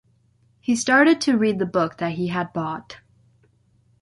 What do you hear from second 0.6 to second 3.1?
started to read the book that he had bought.